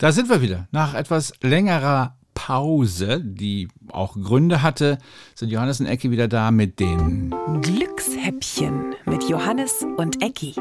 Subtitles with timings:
[0.00, 0.68] Da sind wir wieder.
[0.70, 4.98] Nach etwas längerer Pause, die auch Gründe hatte,
[5.34, 10.54] sind Johannes und Ecki wieder da mit den Glückshäppchen mit Johannes und Ecki.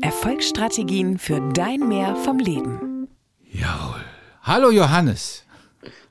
[0.00, 3.08] Erfolgsstrategien für dein Mehr vom Leben.
[3.44, 4.00] Jawohl.
[4.40, 5.44] Hallo Johannes.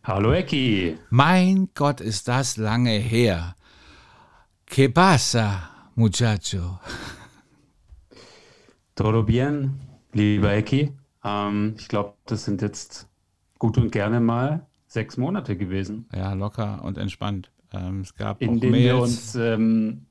[0.04, 1.00] Hallo Ecki.
[1.10, 3.56] Mein Gott, ist das lange her.
[4.70, 6.80] ¿Qué pasa, muchacho?
[8.94, 9.80] Todo bien,
[10.14, 11.01] lieber Ecki.
[11.24, 13.08] Ähm, ich glaube, das sind jetzt
[13.60, 16.08] gut und gerne mal sechs Monate gewesen.
[16.14, 17.52] Ja, locker und entspannt.
[17.74, 20.06] Ähm, es gab in auch denen wir uns, ähm,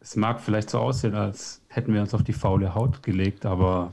[0.00, 3.92] es mag vielleicht so aussehen, als hätten wir uns auf die faule Haut gelegt, aber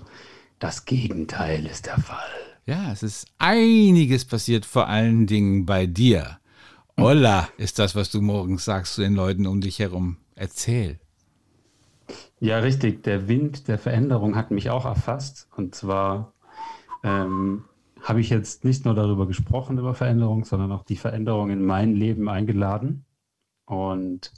[0.60, 2.30] das Gegenteil ist der Fall.
[2.66, 6.40] Ja, es ist einiges passiert, vor allen Dingen bei dir.
[7.00, 10.18] Hola ist das, was du morgens sagst zu den Leuten um dich herum.
[10.36, 11.00] Erzähl.
[12.40, 13.04] Ja, richtig.
[13.04, 15.48] Der Wind der Veränderung hat mich auch erfasst.
[15.56, 16.34] Und zwar
[17.04, 17.66] ähm,
[18.02, 21.96] habe ich jetzt nicht nur darüber gesprochen, über Veränderung, sondern auch die Veränderung in mein
[21.96, 23.06] Leben eingeladen.
[23.66, 24.34] Und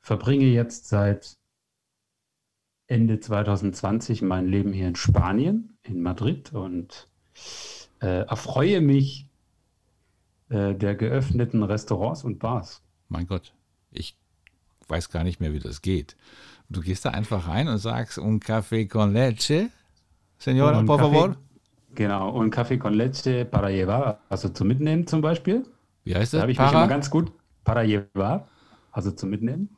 [0.00, 1.38] verbringe jetzt seit
[2.86, 6.52] Ende 2020 mein Leben hier in Spanien, in Madrid.
[6.52, 7.08] Und
[8.00, 9.28] äh, erfreue mich
[10.50, 12.82] äh, der geöffneten Restaurants und Bars.
[13.08, 13.54] Mein Gott,
[13.90, 14.16] ich
[14.88, 16.16] weiß gar nicht mehr, wie das geht.
[16.74, 19.70] Du gehst da einfach rein und sagst, un café con leche,
[20.38, 21.36] Senora, Un por favor.
[21.94, 25.64] Genau, und Kaffee con leche para llevar, also zum Mitnehmen zum Beispiel.
[26.04, 26.42] Wie heißt Da das?
[26.42, 26.86] habe ich mich immer Para?
[26.88, 27.32] ganz gut,
[27.64, 28.48] para llevar,
[28.90, 29.68] also zum Mitnehmen.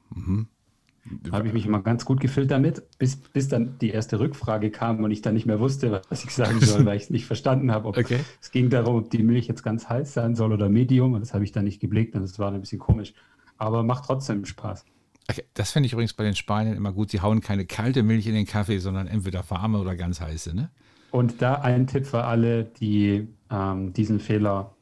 [1.23, 4.71] Da habe ich mich immer ganz gut gefühlt damit, bis, bis dann die erste Rückfrage
[4.73, 7.27] kam und ich dann nicht mehr wusste, was ich sagen soll, weil ich es nicht
[7.27, 7.87] verstanden habe.
[7.89, 8.21] Ob, Okay.
[8.41, 11.33] Es ging darum, ob die Milch jetzt ganz heiß sein soll oder medium und das
[11.35, 13.13] habe ich dann nicht geblickt und das war ein bisschen komisch.
[13.59, 14.85] Aber macht trotzdem Spaß.
[15.29, 17.11] Okay, das finde ich übrigens bei den Spaniern immer gut.
[17.11, 20.55] Sie hauen keine kalte Milch in den Kaffee, sondern entweder warme oder ganz heiße.
[20.55, 20.71] Ne?
[21.11, 24.75] Und da ein Tipp für alle, die ähm, diesen Fehler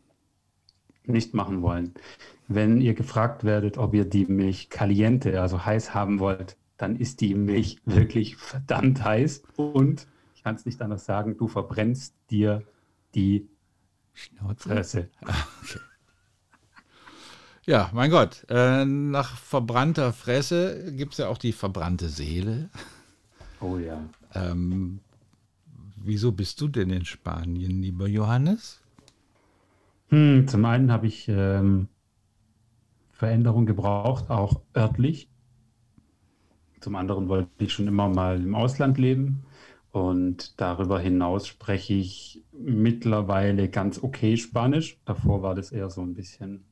[1.07, 1.95] nicht machen wollen.
[2.49, 7.21] Wenn ihr gefragt werdet, ob ihr die Milch caliente, also heiß haben wollt, dann ist
[7.21, 12.63] die Milch wirklich verdammt heiß und ich kann es nicht anders sagen, du verbrennst dir
[13.15, 13.49] die
[14.13, 14.69] Schnauze.
[14.69, 15.11] Fresse.
[17.67, 18.45] Ja, mein Gott.
[18.51, 22.69] Äh, nach verbrannter Fresse gibt es ja auch die verbrannte Seele.
[23.61, 24.03] Oh ja.
[24.35, 25.01] Ähm,
[25.97, 28.83] wieso bist du denn in Spanien, lieber Johannes?
[30.09, 31.89] Hm, zum einen habe ich ähm,
[33.13, 35.31] Veränderung gebraucht, auch örtlich.
[36.81, 39.45] Zum anderen wollte ich schon immer mal im Ausland leben.
[39.91, 44.99] Und darüber hinaus spreche ich mittlerweile ganz okay Spanisch.
[45.07, 46.65] Davor war das eher so ein bisschen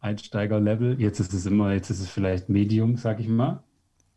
[0.00, 1.00] Einsteiger-Level.
[1.00, 3.62] Jetzt ist es immer, jetzt ist es vielleicht Medium, sag ich mal.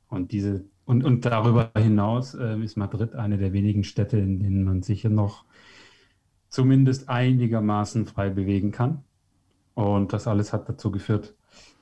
[0.07, 4.63] Und diese, und, und darüber hinaus äh, ist Madrid eine der wenigen Städte, in denen
[4.63, 5.45] man sicher noch
[6.49, 9.03] zumindest einigermaßen frei bewegen kann.
[9.75, 11.35] Und das alles hat dazu geführt,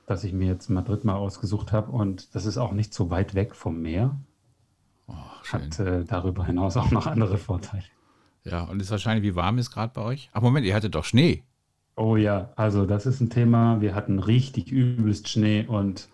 [0.06, 1.92] dass ich mir jetzt Madrid mal ausgesucht habe.
[1.92, 4.20] Und das ist auch nicht so weit weg vom Meer.
[5.08, 5.14] Oh.
[5.52, 7.86] Hat äh, darüber hinaus auch noch andere Vorteile.
[8.44, 10.30] Ja, und ist wahrscheinlich, wie warm ist gerade bei euch?
[10.34, 11.44] Ach, Moment, ihr hattet doch Schnee.
[11.98, 13.82] Oh ja, also das ist ein Thema.
[13.82, 16.10] Wir hatten richtig übelst Schnee und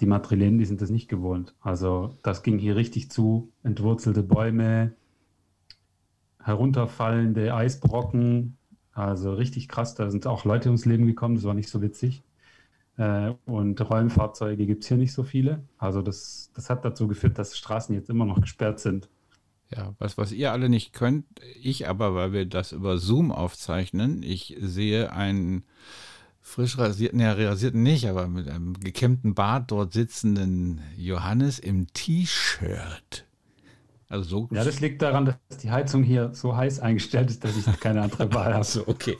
[0.00, 1.54] die Madrilenen, die sind das nicht gewohnt.
[1.60, 3.52] Also das ging hier richtig zu.
[3.62, 4.94] Entwurzelte Bäume,
[6.42, 8.56] herunterfallende Eisbrocken.
[8.92, 9.94] Also richtig krass.
[9.94, 11.34] Da sind auch Leute ums Leben gekommen.
[11.36, 12.22] Das war nicht so witzig.
[12.98, 15.64] Äh, und Räumfahrzeuge gibt es hier nicht so viele.
[15.78, 19.08] Also das, das hat dazu geführt, dass Straßen jetzt immer noch gesperrt sind.
[19.74, 21.24] Ja, was, was ihr alle nicht könnt,
[21.60, 25.64] ich aber, weil wir das über Zoom aufzeichnen, ich sehe einen
[26.40, 33.26] frisch rasierten, ja, rasierten nicht, aber mit einem gekämmten Bart dort sitzenden Johannes im T-Shirt.
[34.08, 34.48] Also so.
[34.54, 38.02] Ja, das liegt daran, dass die Heizung hier so heiß eingestellt ist, dass ich keine
[38.02, 38.64] andere Wahl habe.
[38.64, 39.18] so, okay.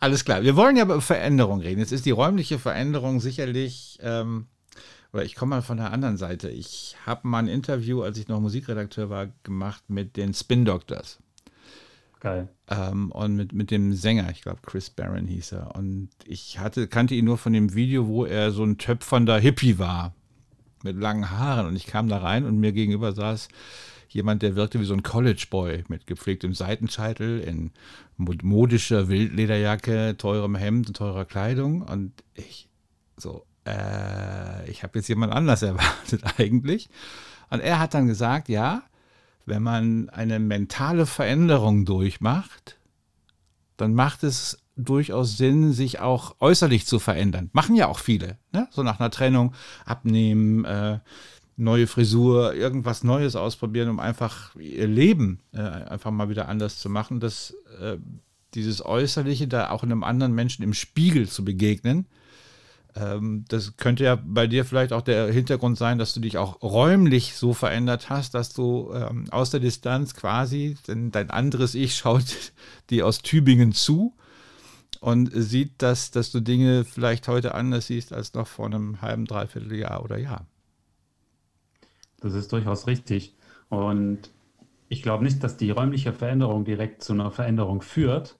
[0.00, 0.42] Alles klar.
[0.42, 1.80] Wir wollen ja über Veränderung reden.
[1.80, 4.48] Jetzt ist die räumliche Veränderung sicherlich, ähm,
[5.12, 6.48] oder ich komme mal von der anderen Seite.
[6.48, 11.18] Ich habe mal ein Interview, als ich noch Musikredakteur war, gemacht mit den Spin Doctors.
[12.20, 12.48] Geil.
[12.68, 15.76] Ähm, und mit, mit dem Sänger, ich glaube Chris Barron hieß er.
[15.76, 19.78] Und ich hatte, kannte ihn nur von dem Video, wo er so ein töpfernder Hippie
[19.78, 20.14] war.
[20.82, 21.66] Mit langen Haaren.
[21.66, 23.48] Und ich kam da rein und mir gegenüber saß
[24.10, 27.72] jemand, der wirkte wie so ein College-Boy mit gepflegtem Seitenscheitel, in
[28.16, 31.82] mod- modischer Wildlederjacke, teurem Hemd und teurer Kleidung.
[31.82, 32.68] Und ich
[33.16, 36.88] so, äh, ich habe jetzt jemand anders erwartet eigentlich.
[37.50, 38.82] Und er hat dann gesagt, ja,
[39.46, 42.78] wenn man eine mentale Veränderung durchmacht,
[43.76, 47.50] dann macht es durchaus Sinn, sich auch äußerlich zu verändern.
[47.52, 48.38] Machen ja auch viele.
[48.52, 48.68] Ne?
[48.70, 49.54] So nach einer Trennung
[49.84, 50.98] abnehmen, äh,
[51.56, 56.88] neue Frisur, irgendwas Neues ausprobieren, um einfach ihr Leben äh, einfach mal wieder anders zu
[56.88, 57.18] machen.
[57.18, 57.96] Das, äh,
[58.54, 62.06] dieses Äußerliche da auch einem anderen Menschen im Spiegel zu begegnen,
[62.94, 67.34] das könnte ja bei dir vielleicht auch der Hintergrund sein, dass du dich auch räumlich
[67.34, 72.24] so verändert hast, dass du ähm, aus der Distanz quasi, denn dein anderes Ich schaut
[72.90, 74.14] dir aus Tübingen zu
[75.00, 79.26] und sieht, dass, dass du Dinge vielleicht heute anders siehst als noch vor einem halben,
[79.26, 80.46] dreiviertel Jahr oder Jahr.
[82.20, 83.36] Das ist durchaus richtig.
[83.68, 84.30] Und
[84.88, 88.38] ich glaube nicht, dass die räumliche Veränderung direkt zu einer Veränderung führt.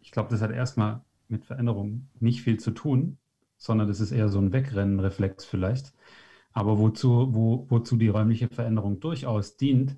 [0.00, 3.18] Ich glaube, das hat erstmal mit Veränderung nicht viel zu tun,
[3.58, 5.92] sondern das ist eher so ein Wegrennenreflex vielleicht.
[6.52, 9.96] Aber wozu, wo, wozu die räumliche Veränderung durchaus dient,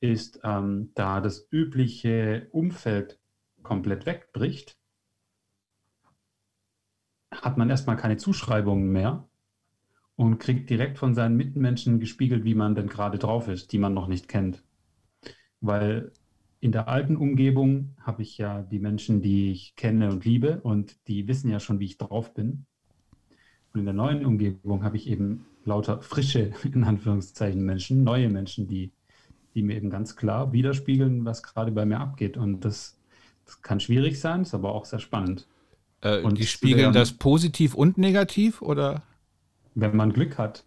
[0.00, 3.18] ist, ähm, da das übliche Umfeld
[3.62, 4.76] komplett wegbricht,
[7.30, 9.28] hat man erstmal keine Zuschreibungen mehr
[10.16, 13.94] und kriegt direkt von seinen Mitmenschen gespiegelt, wie man denn gerade drauf ist, die man
[13.94, 14.62] noch nicht kennt.
[15.60, 16.12] Weil
[16.60, 21.08] in der alten Umgebung habe ich ja die Menschen, die ich kenne und liebe und
[21.08, 22.66] die wissen ja schon, wie ich drauf bin.
[23.74, 28.68] Und in der neuen Umgebung habe ich eben lauter frische, in Anführungszeichen, Menschen, neue Menschen,
[28.68, 28.92] die,
[29.54, 32.36] die mir eben ganz klar widerspiegeln, was gerade bei mir abgeht.
[32.36, 32.96] Und das,
[33.44, 35.48] das kann schwierig sein, ist aber auch sehr spannend.
[36.00, 39.02] Äh, und die spiegeln das positiv und negativ, oder?
[39.74, 40.64] Wenn man Glück hat,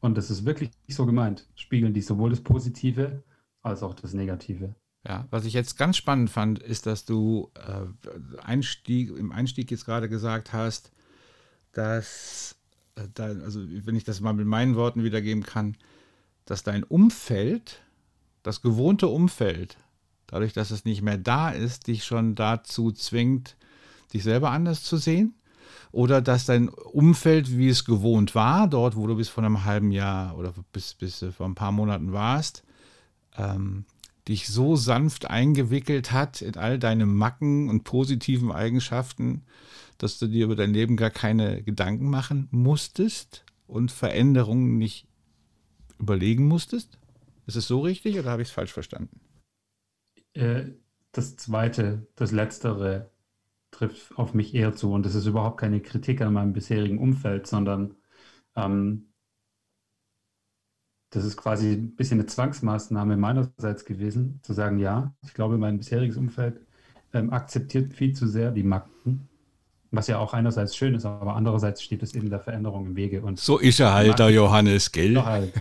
[0.00, 3.22] und das ist wirklich so gemeint, spiegeln die sowohl das Positive
[3.62, 4.74] als auch das Negative.
[5.06, 9.86] Ja, was ich jetzt ganz spannend fand, ist, dass du äh, Einstieg, im Einstieg jetzt
[9.86, 10.92] gerade gesagt hast,
[11.72, 12.56] dass,
[12.96, 15.76] äh, dein, also wenn ich das mal mit meinen Worten wiedergeben kann,
[16.44, 17.80] dass dein Umfeld,
[18.42, 19.76] das gewohnte Umfeld,
[20.26, 23.56] dadurch, dass es nicht mehr da ist, dich schon dazu zwingt,
[24.12, 25.34] dich selber anders zu sehen?
[25.92, 29.90] Oder dass dein Umfeld, wie es gewohnt war, dort, wo du bis vor einem halben
[29.90, 32.62] Jahr oder bis, bis vor ein paar Monaten warst,
[33.36, 33.84] ähm,
[34.28, 39.42] dich so sanft eingewickelt hat in all deine Macken und positiven Eigenschaften,
[40.02, 45.06] dass du dir über dein Leben gar keine Gedanken machen musstest und Veränderungen nicht
[45.98, 46.98] überlegen musstest?
[47.46, 49.20] Ist es so richtig oder habe ich es falsch verstanden?
[50.34, 50.70] Äh,
[51.12, 53.10] das zweite, das letztere
[53.70, 57.46] trifft auf mich eher zu und das ist überhaupt keine Kritik an meinem bisherigen Umfeld,
[57.46, 57.96] sondern
[58.56, 59.12] ähm,
[61.10, 65.78] das ist quasi ein bisschen eine Zwangsmaßnahme meinerseits gewesen, zu sagen, ja, ich glaube, mein
[65.78, 66.60] bisheriges Umfeld
[67.12, 69.29] ähm, akzeptiert viel zu sehr die Macken
[69.90, 73.22] was ja auch einerseits schön ist, aber andererseits steht es eben der Veränderung im Wege.
[73.22, 75.22] Und so ist er halt, der Johannes, gell?
[75.24, 75.52] Halt.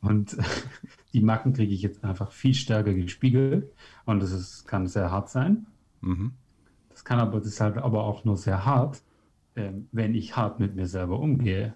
[0.00, 0.36] Und
[1.12, 3.70] die Macken kriege ich jetzt einfach viel stärker gespiegelt
[4.06, 5.66] und das ist, kann sehr hart sein.
[6.00, 6.32] Mhm.
[6.90, 9.02] Das kann aber deshalb aber auch nur sehr hart,
[9.56, 11.74] äh, wenn ich hart mit mir selber umgehe.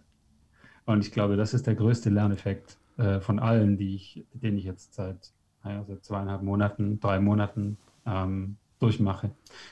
[0.86, 4.64] Und ich glaube, das ist der größte Lerneffekt äh, von allen, die ich, den ich
[4.64, 5.32] jetzt seit,
[5.62, 7.76] naja, seit zweieinhalb Monaten, drei Monaten
[8.06, 9.30] ähm, durchmache.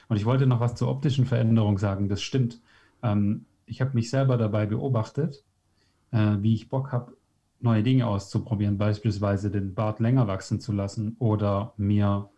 [0.08, 2.08] Und ich wollte noch was zur optischen Veränderung sagen.
[2.08, 2.61] Das stimmt.
[3.03, 5.44] Ähm, ich habe mich selber dabei beobachtet,
[6.12, 7.17] äh, wie ich Bock habe,
[7.61, 12.29] neue Dinge auszuprobieren, beispielsweise den Bart länger wachsen zu lassen oder mir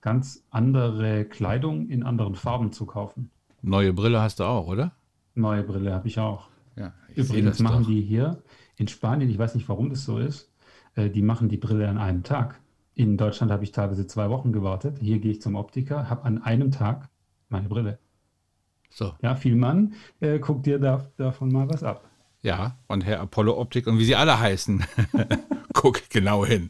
[0.00, 3.30] ganz andere Kleidung in anderen Farben zu kaufen.
[3.62, 4.92] Neue Brille hast du auch, oder?
[5.34, 6.48] Neue Brille habe ich auch.
[6.76, 7.88] Ja, ich Übrigens machen doch.
[7.88, 8.42] die hier
[8.76, 10.52] in Spanien, ich weiß nicht, warum das so ist,
[10.96, 12.60] äh, die machen die Brille an einem Tag.
[12.94, 14.98] In Deutschland habe ich teilweise zwei Wochen gewartet.
[15.00, 17.08] Hier gehe ich zum Optiker, habe an einem Tag
[17.48, 17.98] meine Brille.
[18.90, 19.14] So.
[19.22, 22.08] Ja, viel Mann, äh, guck dir da, davon mal was ab.
[22.42, 24.84] Ja, und Herr Apollo Optik und wie sie alle heißen.
[25.72, 26.68] guck genau hin.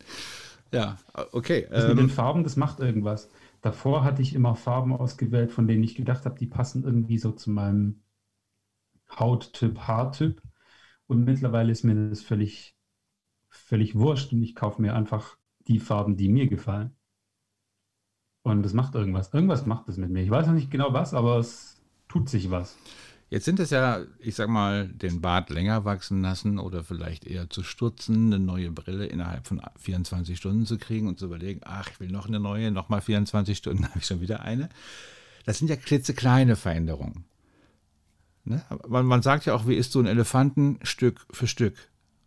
[0.72, 0.98] Ja,
[1.32, 1.66] okay.
[1.70, 3.28] Das ähm, mit den Farben, das macht irgendwas.
[3.60, 7.32] Davor hatte ich immer Farben ausgewählt, von denen ich gedacht habe, die passen irgendwie so
[7.32, 8.02] zu meinem
[9.18, 10.40] Hauttyp, Haartyp.
[11.06, 12.76] Und mittlerweile ist mir das völlig,
[13.48, 15.36] völlig wurscht und ich kaufe mir einfach
[15.68, 16.92] die Farben, die mir gefallen.
[18.42, 19.32] Und es macht irgendwas.
[19.32, 20.22] Irgendwas macht es mit mir.
[20.22, 22.76] Ich weiß noch nicht genau was, aber es tut sich was.
[23.30, 27.48] Jetzt sind es ja, ich sag mal, den Bart länger wachsen lassen oder vielleicht eher
[27.48, 31.90] zu stutzen, eine neue Brille innerhalb von 24 Stunden zu kriegen und zu überlegen, ach,
[31.90, 34.68] ich will noch eine neue, nochmal 24 Stunden habe ich schon wieder eine.
[35.46, 37.24] Das sind ja klitzekleine Veränderungen.
[38.44, 38.62] Ne?
[38.86, 41.74] Man, man sagt ja auch, wie ist so ein Elefanten Stück für Stück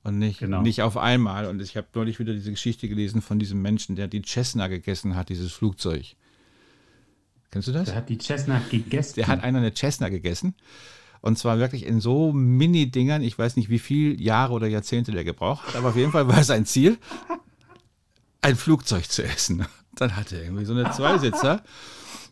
[0.07, 0.61] und nicht, genau.
[0.61, 1.47] nicht auf einmal.
[1.47, 5.15] Und ich habe neulich wieder diese Geschichte gelesen von diesem Menschen, der die Cessna gegessen
[5.15, 6.15] hat, dieses Flugzeug.
[7.51, 7.85] Kennst du das?
[7.85, 9.15] Der hat die Cessna gegessen.
[9.15, 10.55] Der hat einer eine Cessna gegessen.
[11.21, 13.21] Und zwar wirklich in so Mini-Dingern.
[13.21, 16.27] Ich weiß nicht, wie viele Jahre oder Jahrzehnte der gebraucht hat, aber auf jeden Fall
[16.27, 16.97] war es ein Ziel,
[18.41, 19.65] ein Flugzeug zu essen.
[19.95, 21.63] dann hatte er irgendwie so eine Zweisitzer.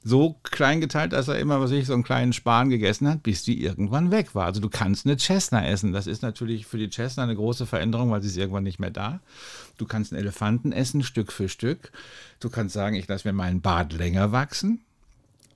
[0.07, 3.41] So klein geteilt, dass er immer, was ich, so einen kleinen Span gegessen hat, bis
[3.41, 4.45] die irgendwann weg war.
[4.45, 5.93] Also du kannst eine Cessna essen.
[5.93, 8.91] Das ist natürlich für die Cessna eine große Veränderung, weil sie ist irgendwann nicht mehr
[8.91, 9.19] da.
[9.79, 11.91] Du kannst einen Elefanten essen, Stück für Stück.
[12.39, 14.81] Du kannst sagen, ich lasse mir meinen Bart länger wachsen.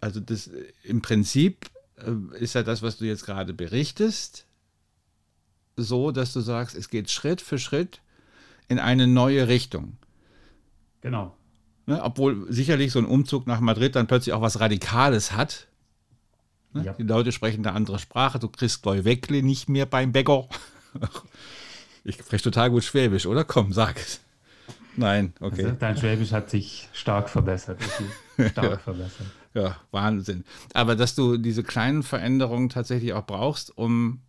[0.02, 0.50] Also das
[0.82, 4.48] im Prinzip äh, ist ja das, was du jetzt gerade berichtest,
[5.76, 8.02] so, dass du sagst, es geht Schritt für Schritt
[8.68, 9.98] in eine neue Richtung.
[11.02, 11.36] Genau.
[11.90, 15.66] Ne, obwohl sicherlich so ein Umzug nach Madrid dann plötzlich auch was Radikales hat.
[16.72, 16.84] Ne?
[16.84, 16.94] Ja.
[16.94, 18.38] Die Leute sprechen eine andere Sprache.
[18.38, 20.48] Du kriegst Weckle nicht mehr beim Bäcker.
[22.06, 23.44] Ich spreche total gut Schwäbisch, oder?
[23.44, 24.22] Komm, sag es.
[24.96, 25.66] Nein, okay.
[25.66, 27.80] Also dein Schwäbisch hat sich stark verbessert.
[28.52, 28.78] Stark ja.
[28.78, 29.28] verbessert.
[29.54, 30.46] Ja, Wahnsinn.
[30.74, 34.22] Aber dass du diese kleinen Veränderungen tatsächlich auch brauchst, um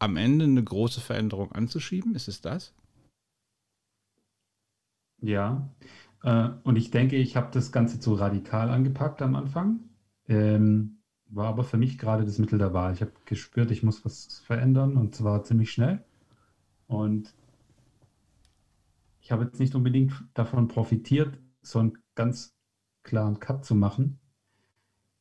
[0.00, 2.74] am Ende eine große Veränderung anzuschieben, ist es das?
[5.20, 5.68] Ja,
[6.26, 9.80] äh, und ich denke, ich habe das Ganze zu radikal angepackt am Anfang.
[10.28, 12.92] Ähm, war aber für mich gerade das Mittel der Wahl.
[12.92, 16.04] Ich habe gespürt, ich muss was verändern und zwar ziemlich schnell.
[16.88, 17.32] Und
[19.20, 22.56] ich habe jetzt nicht unbedingt davon profitiert, so einen ganz
[23.04, 24.18] klaren Cut zu machen.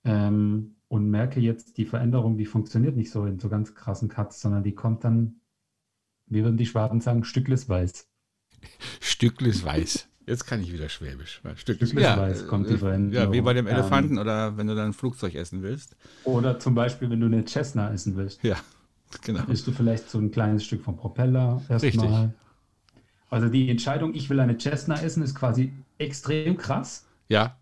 [0.05, 4.41] Ähm, und merke jetzt, die Veränderung, die funktioniert nicht so in so ganz krassen Cuts,
[4.41, 5.41] sondern die kommt dann,
[6.27, 8.07] wie würden die Schwaben sagen, stückles weiß.
[10.27, 11.41] Jetzt kann ich wieder Schwäbisch.
[11.55, 13.27] Stückles ja, weiß kommt die Veränderung.
[13.27, 15.95] Ja, wie bei dem Elefanten ähm, oder wenn du dann ein Flugzeug essen willst.
[16.23, 18.43] Oder zum Beispiel, wenn du eine Cessna essen willst.
[18.43, 18.57] Ja,
[19.21, 19.43] genau.
[19.45, 22.33] Isst du vielleicht so ein kleines Stück vom Propeller erstmal.
[23.29, 27.05] Also die Entscheidung, ich will eine Cessna essen, ist quasi extrem krass.
[27.29, 27.57] Ja.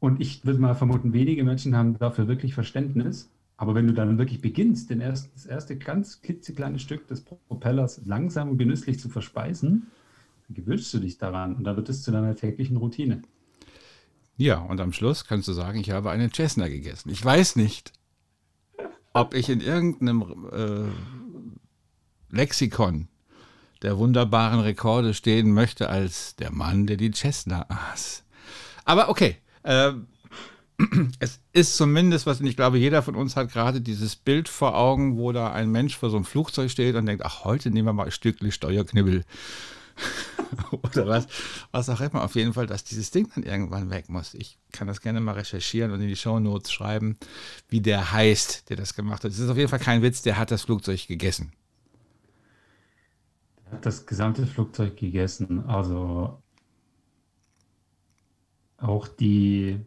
[0.00, 3.30] Und ich würde mal vermuten, wenige Menschen haben dafür wirklich Verständnis.
[3.56, 8.02] Aber wenn du dann wirklich beginnst, den ersten, das erste ganz klitzekleine Stück des Propellers
[8.04, 9.86] langsam und genüsslich zu verspeisen,
[10.48, 13.22] gewöhnst du dich daran und dann wird es zu deiner täglichen Routine.
[14.36, 17.10] Ja, und am Schluss kannst du sagen, ich habe einen Cessna gegessen.
[17.10, 17.92] Ich weiß nicht,
[19.12, 23.08] ob ich in irgendeinem äh, Lexikon
[23.82, 28.24] der wunderbaren Rekorde stehen möchte als der Mann, der die Cessna aß.
[28.84, 29.92] Aber okay, äh,
[31.20, 35.16] es ist zumindest, was ich glaube, jeder von uns hat gerade dieses Bild vor Augen,
[35.16, 37.92] wo da ein Mensch vor so einem Flugzeug steht und denkt, ach, heute nehmen wir
[37.92, 39.24] mal ein Stückchen Steuerknibbel.
[40.70, 41.26] Oder was,
[41.70, 42.22] was auch immer.
[42.22, 44.34] Auf jeden Fall, dass dieses Ding dann irgendwann weg muss.
[44.34, 47.16] Ich kann das gerne mal recherchieren und in die Show Notes schreiben,
[47.68, 49.30] wie der heißt, der das gemacht hat.
[49.30, 51.52] Es ist auf jeden Fall kein Witz, der hat das Flugzeug gegessen.
[53.66, 55.66] Er hat das gesamte Flugzeug gegessen.
[55.66, 56.42] Also
[58.78, 59.80] auch die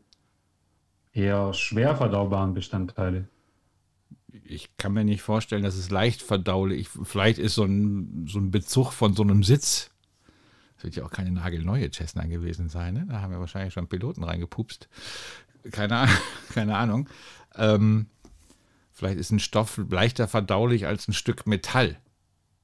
[1.13, 3.27] eher schwer verdaubaren Bestandteile.
[4.43, 6.89] Ich kann mir nicht vorstellen, dass es leicht verdaulich.
[7.03, 9.89] Vielleicht ist so ein, so ein Bezug von so einem Sitz.
[10.77, 12.93] Das wird ja auch keine nagelneue Cessna gewesen sein.
[12.93, 13.07] Ne?
[13.09, 14.87] Da haben wir wahrscheinlich schon Piloten reingepupst.
[15.71, 16.07] Keine,
[16.53, 17.09] keine Ahnung.
[17.55, 18.07] Ähm,
[18.93, 21.97] vielleicht ist ein Stoff leichter verdaulich als ein Stück Metall.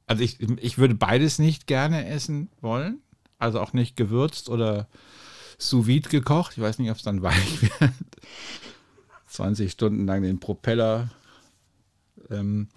[0.06, 3.00] Also ich, ich würde beides nicht gerne essen wollen.
[3.40, 4.88] Also auch nicht gewürzt oder
[5.58, 6.54] sous vide gekocht.
[6.56, 7.92] Ich weiß nicht, ob es dann weich wird.
[9.26, 11.10] 20 Stunden lang den Propeller.
[12.30, 12.68] Ähm,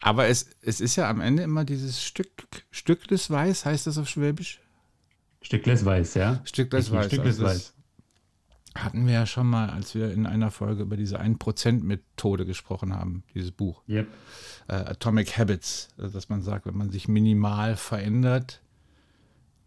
[0.00, 2.28] aber es, es ist ja am Ende immer dieses Stück,
[2.72, 4.60] Stückles Weiß, heißt das auf Schwäbisch?
[5.44, 6.40] Stückles Weiß, ja.
[6.44, 7.06] Stückles Weiß.
[7.06, 7.74] Stückles also Weiß.
[8.74, 13.22] Hatten wir ja schon mal, als wir in einer Folge über diese 1%-Methode gesprochen haben,
[13.34, 13.82] dieses Buch.
[13.86, 14.08] Yep.
[14.68, 18.62] Äh, Atomic Habits, also dass man sagt, wenn man sich minimal verändert,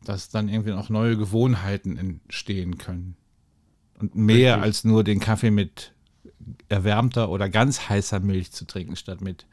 [0.03, 3.15] dass dann irgendwie auch neue Gewohnheiten entstehen können.
[3.99, 4.63] Und mehr Richtig.
[4.63, 5.93] als nur den Kaffee mit
[6.69, 9.45] erwärmter oder ganz heißer Milch zu trinken, statt mit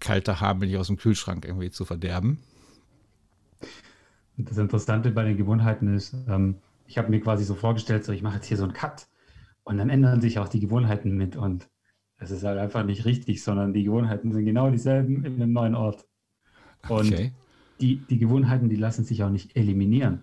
[0.00, 2.38] kalter Haarmilch aus dem Kühlschrank irgendwie zu verderben.
[4.36, 8.22] Das Interessante bei den Gewohnheiten ist, ähm, ich habe mir quasi so vorgestellt, so ich
[8.22, 9.06] mache jetzt hier so einen Cut
[9.62, 11.68] und dann ändern sich auch die Gewohnheiten mit und
[12.18, 15.74] es ist halt einfach nicht richtig, sondern die Gewohnheiten sind genau dieselben in einem neuen
[15.74, 16.06] Ort.
[16.88, 17.32] Und okay
[17.80, 20.22] die, die Gewohnheiten, die lassen sich auch nicht eliminieren,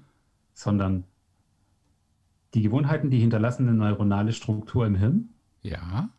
[0.54, 1.04] sondern
[2.54, 5.30] die Gewohnheiten, die hinterlassen eine neuronale Struktur im Hirn.
[5.62, 6.10] Ja.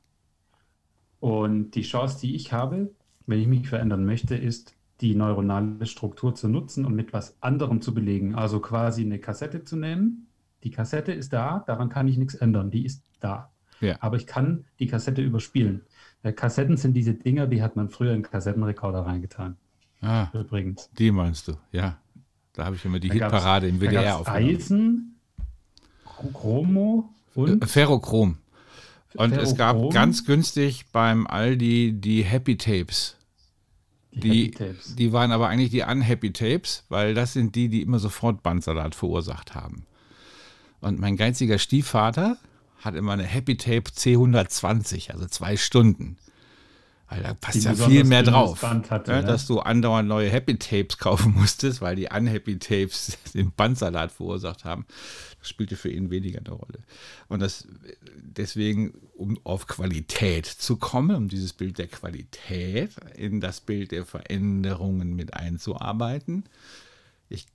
[1.20, 2.94] Und die Chance, die ich habe,
[3.26, 7.80] wenn ich mich verändern möchte, ist, die neuronale Struktur zu nutzen und mit was anderem
[7.82, 8.34] zu belegen.
[8.34, 10.28] Also quasi eine Kassette zu nehmen.
[10.62, 13.50] Die Kassette ist da, daran kann ich nichts ändern, die ist da.
[13.80, 13.96] Ja.
[14.00, 15.82] Aber ich kann die Kassette überspielen.
[16.36, 19.56] Kassetten sind diese Dinger, die hat man früher in Kassettenrekorder reingetan.
[20.00, 20.88] Ah, übrigens.
[20.96, 21.98] Die meinst du, ja.
[22.52, 24.54] Da habe ich immer die da Hitparade im WDR aufgenommen.
[24.54, 25.16] Eisen,
[26.32, 27.64] Chromo und?
[27.64, 28.36] Äh, Ferrochrom.
[29.14, 29.42] Und Ferrochrom.
[29.42, 33.16] es gab ganz günstig beim Aldi die Happy Tapes.
[34.14, 34.52] Die,
[34.98, 38.94] die, waren aber eigentlich die Unhappy Tapes, weil das sind die, die immer sofort Bandsalat
[38.94, 39.86] verursacht haben.
[40.80, 42.36] Und mein geiziger Stiefvater
[42.78, 46.18] hat immer eine Happy Tape C120, also zwei Stunden.
[47.12, 48.62] Weil da passt Die ja viel mehr drauf.
[48.62, 49.26] Hatte, ja, ne?
[49.26, 54.64] Dass du andauernd neue Happy Tapes kaufen musstest, weil die Unhappy Tapes den Bandsalat verursacht
[54.64, 54.86] haben.
[55.38, 56.78] Das spielte für ihn weniger eine Rolle.
[57.28, 57.66] Und das
[58.16, 64.06] deswegen, um auf Qualität zu kommen, um dieses Bild der Qualität in das Bild der
[64.06, 66.44] Veränderungen mit einzuarbeiten.
[67.28, 67.46] Ich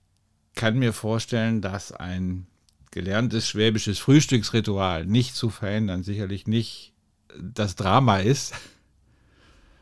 [0.54, 2.46] kann mir vorstellen, dass ein
[2.90, 6.92] gelerntes schwäbisches Frühstücksritual nicht zu verändern, sicherlich nicht
[7.38, 8.54] das Drama ist,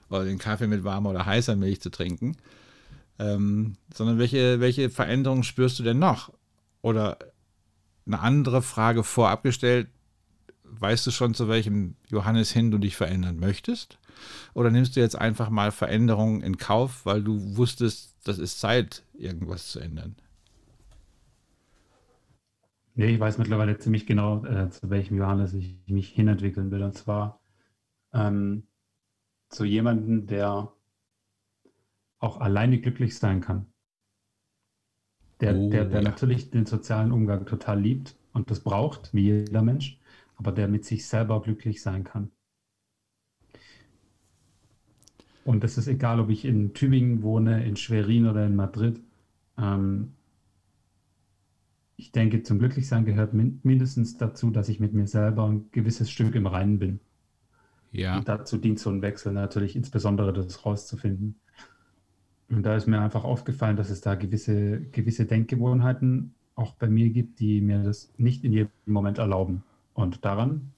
[0.08, 2.36] oder den Kaffee mit warmer oder heißer Milch zu trinken,
[3.18, 6.32] ähm, sondern welche, welche Veränderungen spürst du denn noch?
[6.82, 7.18] Oder
[8.06, 9.88] eine andere Frage vorab gestellt,
[10.64, 13.98] weißt du schon, zu welchem Johannes hin du dich verändern möchtest?
[14.54, 19.02] Oder nimmst du jetzt einfach mal Veränderungen in Kauf, weil du wusstest, das ist Zeit,
[19.14, 20.16] irgendwas zu ändern?
[22.94, 26.82] Nee, ich weiß mittlerweile ziemlich genau, äh, zu welchem Johannes ich mich hinentwickeln will.
[26.82, 27.40] Und zwar
[28.14, 28.66] ähm,
[29.48, 30.72] zu jemandem, der
[32.18, 33.72] auch alleine glücklich sein kann.
[35.40, 36.02] Der, Oh, der, der ja.
[36.02, 39.98] natürlich den sozialen Umgang total liebt und das braucht, wie jeder Mensch,
[40.36, 42.30] aber der mit sich selber glücklich sein kann.
[45.44, 49.00] Und das ist egal, ob ich in Tübingen wohne, in Schwerin oder in Madrid.
[49.58, 50.12] Ähm,
[51.98, 56.10] ich denke, zum Glücklichsein gehört min mindestens dazu, dass ich mit mir selber ein gewisses
[56.10, 57.00] Stück im Reinen bin.
[57.92, 61.40] Ja, Und dazu dient so ein Wechsel natürlich insbesondere, das rauszufinden.
[62.48, 67.10] Und da ist mir einfach aufgefallen, dass es da gewisse, gewisse Denkgewohnheiten auch bei mir
[67.10, 69.64] gibt, die mir das nicht in jedem Moment erlauben.
[69.94, 70.72] Und daran,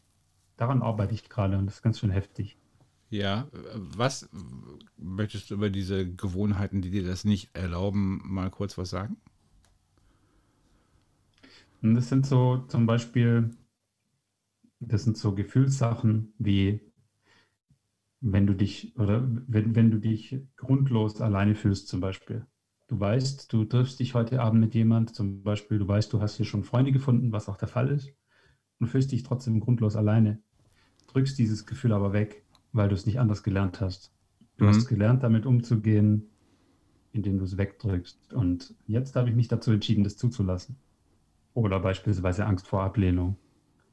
[0.56, 2.58] daran arbeite ich gerade und das ist ganz schön heftig.
[3.10, 3.48] ja.
[3.74, 4.28] Was
[4.96, 9.16] möchtest du über diese Gewohnheiten, die dir das nicht erlauben, mal kurz was sagen?
[11.82, 13.50] Und das sind so zum Beispiel,
[14.80, 16.80] das sind so Gefühlssachen wie,
[18.20, 22.46] wenn du dich oder wenn, wenn du dich grundlos alleine fühlst zum Beispiel.
[22.88, 26.36] Du weißt, du triffst dich heute Abend mit jemand, zum Beispiel, du weißt, du hast
[26.36, 28.12] hier schon Freunde gefunden, was auch der Fall ist,
[28.80, 30.42] und fühlst dich trotzdem grundlos alleine.
[31.08, 34.12] Drückst dieses Gefühl aber weg, weil du es nicht anders gelernt hast.
[34.58, 34.68] Du Mhm.
[34.68, 36.30] hast gelernt, damit umzugehen,
[37.12, 38.34] indem du es wegdrückst.
[38.34, 40.76] Und jetzt habe ich mich dazu entschieden, das zuzulassen.
[41.54, 43.36] Oder beispielsweise Angst vor Ablehnung,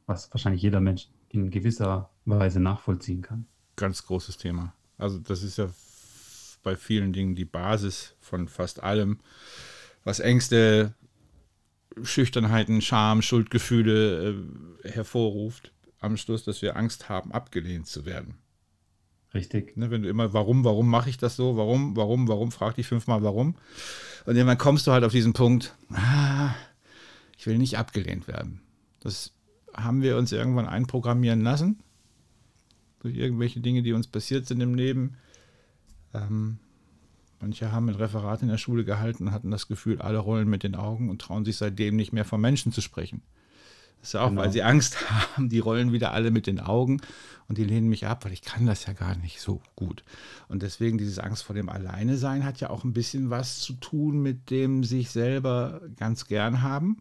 [0.06, 3.48] was wahrscheinlich jeder Mensch in gewisser Weise nachvollziehen kann.
[3.76, 4.74] Ganz großes Thema.
[4.98, 5.70] Also das ist ja
[6.64, 9.20] bei vielen Dingen die Basis von fast allem,
[10.04, 10.94] was Ängste,
[12.02, 14.36] Schüchternheiten, Scham, Schuldgefühle
[14.84, 15.72] äh, hervorruft.
[16.00, 18.36] Am Schluss, dass wir Angst haben, abgelehnt zu werden.
[19.34, 19.76] Richtig.
[19.76, 22.88] Ne, wenn du immer, warum, warum mache ich das so, warum, warum, warum, frag dich
[22.88, 23.56] fünfmal warum.
[24.26, 26.54] Und irgendwann kommst du halt auf diesen Punkt, ah,
[27.38, 28.62] ich will nicht abgelehnt werden.
[29.02, 29.34] Das
[29.74, 31.80] haben wir uns irgendwann einprogrammieren lassen.
[33.06, 35.14] Durch irgendwelche Dinge, die uns passiert sind im Leben.
[36.16, 36.58] Ähm,
[37.40, 40.64] manche haben ein Referat in der Schule gehalten und hatten das Gefühl, alle rollen mit
[40.64, 43.22] den Augen und trauen sich seitdem nicht mehr von Menschen zu sprechen.
[44.00, 44.42] Das ist ja auch, Genau.
[44.42, 44.98] weil sie Angst
[45.36, 47.00] haben, die rollen wieder alle mit den Augen
[47.48, 50.04] und die lehnen mich ab, weil ich kann das ja gar nicht so gut.
[50.48, 54.20] Und deswegen dieses Angst vor dem Alleine-Sein hat ja auch ein bisschen was zu tun
[54.24, 56.98] mit dem sich selber ganz gern haben,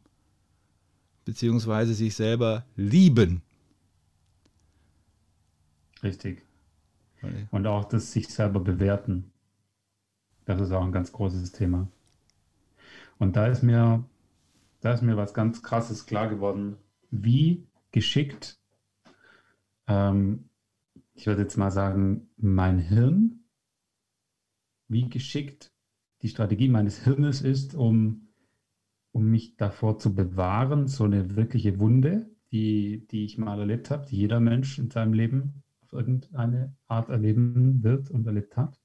[1.25, 3.41] beziehungsweise sich selber lieben.
[6.05, 6.47] Richtig.
[7.51, 9.33] Und auch das sich selber bewerten.
[10.45, 11.89] Das ist auch ein ganz großes Thema.
[13.19, 14.05] Und da ist mir,
[14.81, 16.77] da ist mir was ganz Krasses klar geworden,
[17.11, 18.59] wie geschickt,
[19.87, 20.51] ähm,
[21.15, 23.45] ich würde jetzt mal sagen, mein Hirn,
[24.89, 25.73] wie geschickt
[26.21, 28.29] die Strategie meines Hirnes ist, um,
[29.13, 34.07] um mich davor zu bewahren, so eine wirkliche Wunde, die, die ich mal erlebt habe,
[34.07, 35.64] die jeder Mensch in seinem Leben
[35.95, 38.81] irgendeine Art erleben wird und erlebt hat,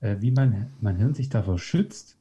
[0.00, 2.18] äh, wie mein, mein Hirn sich davor schützt,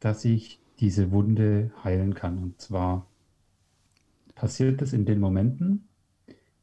[0.00, 2.38] dass ich diese Wunde heilen kann.
[2.38, 3.06] Und zwar
[4.34, 5.88] passiert es in den Momenten,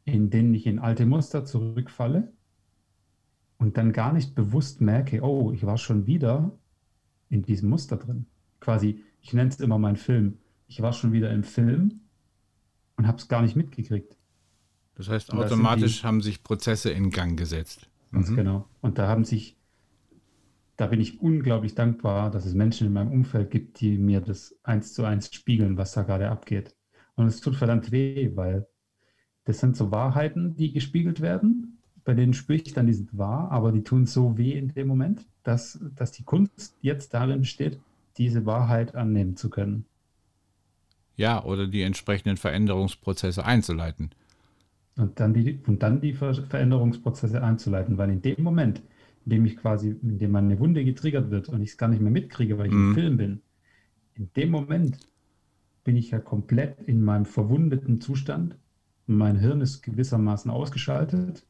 [0.06, 2.32] in denen ich in alte Muster zurückfalle
[3.58, 6.52] und dann gar nicht bewusst merke, oh, ich war schon wieder
[7.30, 8.28] in diesem Muster drin.
[8.60, 10.38] Quasi, ich nenne es immer meinen Film.
[10.68, 12.02] Ich war schon wieder im Film
[12.98, 14.18] und habe es gar nicht mitgekriegt.
[14.96, 17.90] Das heißt, Und das automatisch die- haben sich Prozesse in Gang gesetzt.
[18.12, 18.36] Ganz Mhm.
[18.36, 18.70] genau.
[18.82, 19.58] Und da haben sich,
[20.78, 24.56] da bin ich unglaublich dankbar, dass es Menschen in meinem Umfeld gibt, die mir das
[24.64, 26.76] eins zu eins spiegeln, was da gerade abgeht.
[27.16, 28.68] Und es tut verdammt weh, weil
[29.46, 33.52] das sind so Wahrheiten, die gespiegelt werden, bei denen spüre ich dann, die sind wahr,
[33.52, 37.80] aber die tun so weh in dem Moment, dass, dass die Kunst jetzt darin besteht,
[38.18, 39.86] diese Wahrheit annehmen zu können.
[41.18, 44.12] Ja, oder die entsprechenden Veränderungsprozesse einzuleiten.
[44.98, 48.82] Und dann die, und dann die Ver Veränderungsprozesse einzuleiten, weil in dem Moment,
[49.26, 52.02] in dem ich quasi, in dem meine Wunde getriggert wird und ich es gar nicht
[52.02, 52.90] mehr mitkriege, weil ich mhm.
[52.90, 53.42] im Film bin,
[54.16, 54.98] in dem Moment
[55.84, 58.58] bin ich ja komplett in meinem verwundeten Zustand.
[59.06, 61.46] Mein Hirn ist gewissermaßen ausgeschaltet.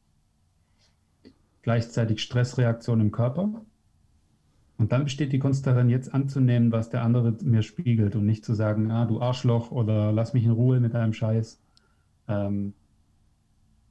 [1.61, 3.61] Gleichzeitig Stressreaktion im Körper.
[4.77, 8.43] Und dann besteht die Kunst darin, jetzt anzunehmen, was der andere mir spiegelt und nicht
[8.43, 11.61] zu sagen, ah, du Arschloch oder lass mich in Ruhe mit deinem Scheiß.
[12.27, 12.73] Ähm,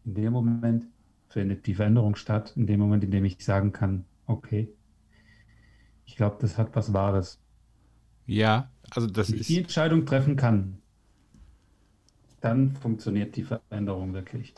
[0.05, 0.87] in dem Moment
[1.29, 4.69] findet die Veränderung statt, in dem Moment, in dem ich sagen kann, okay,
[6.07, 7.41] ich glaube, das hat was Wahres.
[8.27, 9.51] Ja, also das Wenn ich ist.
[9.51, 10.79] die Entscheidung treffen kann,
[12.41, 14.55] dann funktioniert die Veränderung wirklich.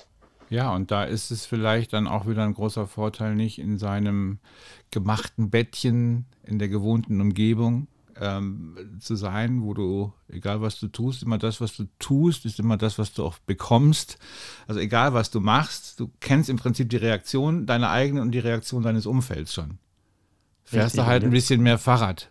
[0.49, 4.39] Ja, und da ist es vielleicht dann auch wieder ein großer Vorteil, nicht in seinem
[4.91, 7.89] gemachten Bettchen in der gewohnten Umgebung
[8.20, 12.59] ähm, zu sein, wo du, egal was du tust, immer das, was du tust, ist
[12.59, 14.18] immer das, was du auch bekommst.
[14.66, 18.38] Also egal was du machst, du kennst im Prinzip die Reaktion deiner eigenen und die
[18.38, 19.79] Reaktion deines Umfelds schon.
[20.64, 22.31] Fährst Richtig, du halt ein bisschen mehr Fahrrad.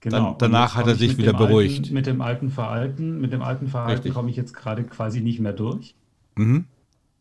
[0.00, 0.30] Genau.
[0.30, 1.84] Dann, danach hat er sich wieder beruhigt.
[1.84, 5.38] Alten, mit dem alten Verhalten, mit dem alten Verhalten komme ich jetzt gerade quasi nicht
[5.38, 5.94] mehr durch.
[6.34, 6.66] Mhm.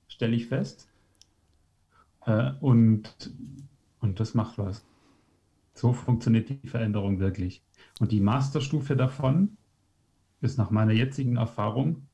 [0.08, 0.88] Stelle ich fest.
[2.26, 3.32] Äh, und,
[4.00, 4.84] und das macht was.
[5.82, 7.66] So funktioniert die Veränderung wirklich.
[8.00, 9.58] Und die Masterstufe davon
[10.40, 12.08] ist nach meiner jetzigen Erfahrung,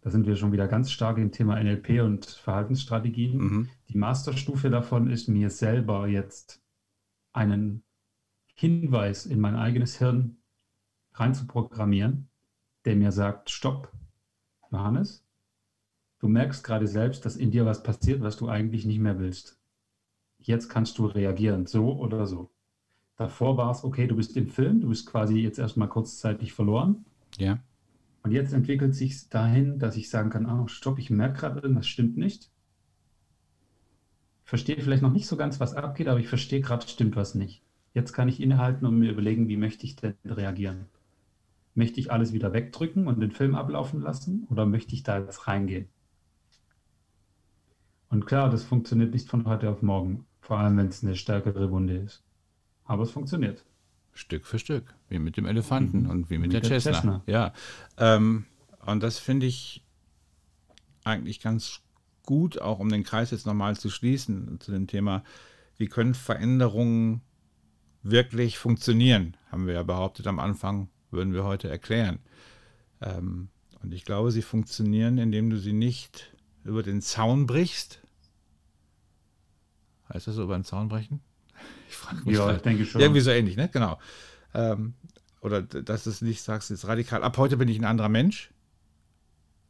[0.00, 3.36] da sind wir schon wieder ganz stark im Thema NLP und Verhaltensstrategien.
[3.36, 3.68] Mhm.
[3.90, 6.62] Die Masterstufe davon ist mir selber jetzt
[7.34, 7.82] einen
[8.54, 10.38] Hinweis in mein eigenes Hirn
[11.12, 12.30] reinzuprogrammieren,
[12.86, 13.92] der mir sagt, stopp,
[14.72, 15.26] Johannes,
[16.20, 19.60] du merkst gerade selbst, dass in dir was passiert, was du eigentlich nicht mehr willst.
[20.46, 22.50] Jetzt kannst du reagieren, so oder so.
[23.16, 27.04] Davor war es, okay, du bist im Film, du bist quasi jetzt erstmal kurzzeitig verloren.
[27.36, 27.58] Ja.
[28.22, 31.88] Und jetzt entwickelt sich dahin, dass ich sagen kann, oh, stopp, ich merke gerade, das
[31.88, 32.52] stimmt nicht.
[34.44, 37.34] Ich verstehe vielleicht noch nicht so ganz, was abgeht, aber ich verstehe gerade, stimmt was
[37.34, 37.64] nicht.
[37.92, 40.86] Jetzt kann ich innehalten und mir überlegen, wie möchte ich denn reagieren?
[41.74, 45.48] Möchte ich alles wieder wegdrücken und den Film ablaufen lassen oder möchte ich da jetzt
[45.48, 45.88] reingehen?
[48.08, 51.70] Und klar, das funktioniert nicht von heute auf morgen, vor allem wenn es eine stärkere
[51.72, 52.22] Wunde ist.
[52.84, 53.64] Aber es funktioniert.
[54.12, 56.10] Stück für Stück, wie mit dem Elefanten mhm.
[56.10, 56.92] und wie mit, mit der, der Cessna.
[56.92, 57.22] Cessna.
[57.26, 57.52] Ja,
[57.98, 58.46] ähm,
[58.86, 59.84] und das finde ich
[61.02, 61.80] eigentlich ganz
[62.24, 65.24] gut, auch um den Kreis jetzt nochmal zu schließen zu dem Thema,
[65.76, 67.22] wie können Veränderungen
[68.02, 72.20] wirklich funktionieren, haben wir ja behauptet am Anfang, würden wir heute erklären.
[73.00, 73.48] Ähm,
[73.82, 76.32] und ich glaube, sie funktionieren, indem du sie nicht
[76.64, 78.00] über den Zaun brichst.
[80.12, 81.20] Heißt das so, über den Zaun brechen?
[81.88, 82.36] Ich frage mich.
[82.36, 82.56] Ja, halt.
[82.56, 83.00] ich denke schon.
[83.00, 83.68] Irgendwie so ähnlich, ne?
[83.72, 83.98] Genau.
[84.54, 84.94] Ähm,
[85.40, 87.22] oder dass du es nicht sagst, ist radikal.
[87.22, 88.50] Ab heute bin ich ein anderer Mensch.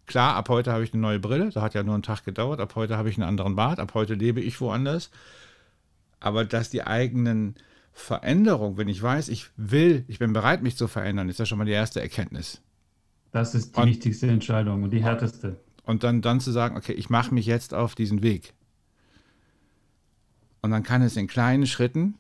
[0.07, 1.51] Klar, ab heute habe ich eine neue Brille.
[1.51, 2.61] Da hat ja nur einen Tag gedauert.
[2.61, 3.79] Ab heute habe ich einen anderen Bart.
[3.79, 5.11] Ab heute lebe ich woanders.
[6.19, 7.57] Aber dass die eigenen
[7.93, 11.59] Veränderung, wenn ich weiß, ich will, ich bin bereit, mich zu verändern, ist ja schon
[11.59, 12.63] mal die erste Erkenntnis.
[13.33, 15.61] Das ist die und, wichtigste Entscheidung und die härteste.
[15.85, 18.55] Und dann, dann zu sagen, okay, ich mache mich jetzt auf diesen Weg.
[20.67, 22.17] Und dann kann es in kleinen Schritten,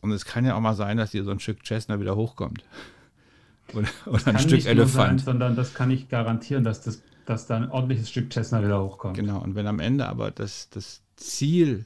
[0.00, 2.64] und es kann ja auch mal sein, dass dir so ein Stück Chestnut wieder hochkommt.
[3.74, 5.20] Oder, oder ein Stück Elefant.
[5.20, 8.82] Sein, sondern das kann ich garantieren, dass, das, dass da ein ordentliches Stück Chestnut wieder
[8.82, 9.14] hochkommt.
[9.14, 11.84] Genau, und wenn am Ende aber das, das Ziel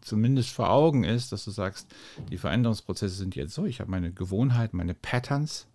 [0.00, 1.94] zumindest vor Augen ist, dass du sagst,
[2.30, 5.66] die Veränderungsprozesse sind jetzt so, ich habe meine Gewohnheiten, meine Patterns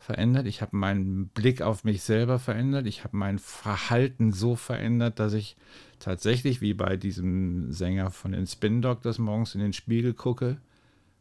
[0.00, 5.20] verändert, ich habe meinen Blick auf mich selber verändert, ich habe mein Verhalten so verändert,
[5.20, 5.56] dass ich
[5.98, 10.58] tatsächlich wie bei diesem Sänger von den Spin Doctors morgens in den Spiegel gucke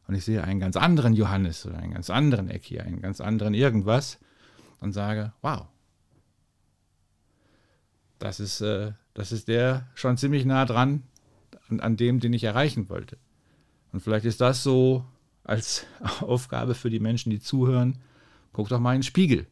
[0.07, 3.53] und ich sehe einen ganz anderen Johannes oder einen ganz anderen Ecki, einen ganz anderen
[3.53, 4.19] irgendwas
[4.79, 5.67] und sage, wow,
[8.19, 11.03] das ist, äh, das ist der schon ziemlich nah dran,
[11.69, 13.17] an, an dem, den ich erreichen wollte.
[13.91, 15.05] Und vielleicht ist das so
[15.43, 15.85] als
[16.21, 17.99] Aufgabe für die Menschen, die zuhören,
[18.53, 19.47] guck doch mal in den Spiegel.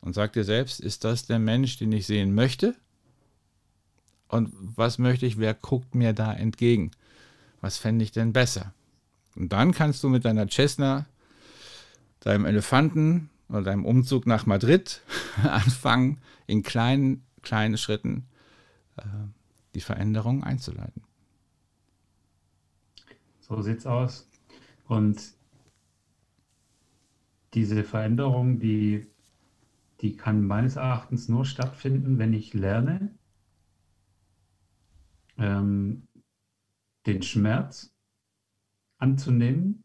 [0.00, 2.76] Und sag dir selbst, ist das der Mensch, den ich sehen möchte?
[4.28, 6.90] Und was möchte ich, wer guckt mir da entgegen?
[7.60, 8.74] Was fände ich denn besser?
[9.36, 11.06] Und dann kannst du mit deiner Cessna,
[12.20, 15.02] deinem Elefanten oder deinem Umzug nach Madrid
[15.42, 18.26] anfangen, in kleinen, kleinen Schritten
[18.96, 19.02] äh,
[19.74, 21.02] die Veränderung einzuleiten.
[23.40, 24.28] So sieht's aus.
[24.88, 25.22] Und
[27.54, 29.06] diese Veränderung, die,
[30.00, 33.14] die kann meines Erachtens nur stattfinden, wenn ich lerne,
[35.46, 36.08] ähm,
[37.06, 37.94] den Schmerz
[38.98, 39.84] anzunehmen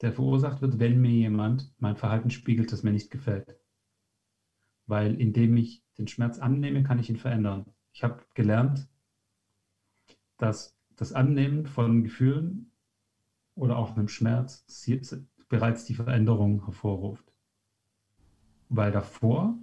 [0.00, 3.58] der verursacht wird, wenn mir jemand mein Verhalten spiegelt, das mir nicht gefällt.
[4.86, 7.66] Weil indem ich den Schmerz annehme, kann ich ihn verändern.
[7.92, 8.88] Ich habe gelernt,
[10.38, 12.72] dass das Annehmen von Gefühlen
[13.54, 14.64] oder auch einem Schmerz
[15.48, 17.30] bereits die Veränderung hervorruft.
[18.68, 19.58] Weil davor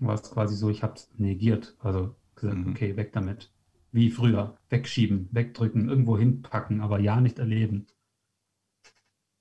[0.00, 2.72] war es quasi so, ich habe es negiert, also gesagt, mhm.
[2.72, 3.50] okay, weg damit.
[3.90, 7.86] Wie früher, wegschieben, wegdrücken, irgendwo hinpacken, aber ja nicht erleben.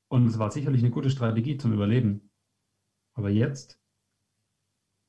[0.07, 2.29] Und es war sicherlich eine gute Strategie zum Überleben.
[3.13, 3.79] Aber jetzt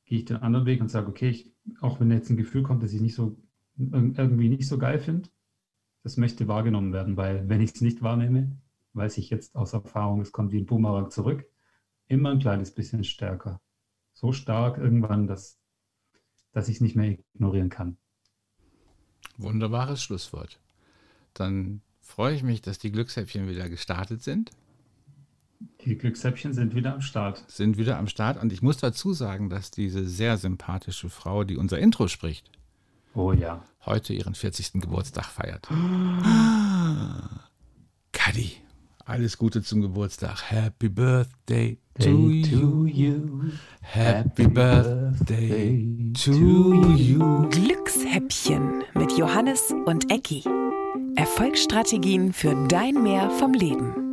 [0.04, 2.82] gehe ich den anderen Weg und sage, okay, ich, auch wenn jetzt ein Gefühl kommt,
[2.82, 3.36] das ich nicht so
[3.76, 5.30] irgendwie nicht so geil finde,
[6.02, 8.56] das möchte wahrgenommen werden, weil wenn ich es nicht wahrnehme,
[8.92, 11.46] weiß ich jetzt aus Erfahrung, es kommt wie ein Boomerang zurück,
[12.06, 13.60] immer ein kleines bisschen stärker.
[14.12, 15.58] So stark irgendwann, dass,
[16.52, 17.96] dass ich es nicht mehr ignorieren kann.
[19.38, 20.60] Wunderbares Schlusswort.
[21.34, 24.50] Dann freue ich mich, dass die Glückshäppchen wieder gestartet sind.
[25.84, 27.44] Die Glückshäppchen sind wieder am Start.
[27.48, 28.40] Sind wieder am Start.
[28.40, 32.50] Und ich muss dazu sagen, dass diese sehr sympathische Frau, die unser Intro spricht,
[33.14, 34.72] oh ja, heute ihren 40.
[34.74, 35.68] Geburtstag feiert.
[38.12, 38.56] Kadi,
[39.12, 40.50] alles Gute zum Geburtstag.
[40.50, 43.42] Happy Birthday to, to you.
[43.82, 46.32] Happy Birthday to
[46.96, 47.48] you.
[47.50, 50.42] Glückshäppchen mit Johannes und Ecki.
[51.16, 54.11] Erfolgsstrategien für dein Mehr vom Leben.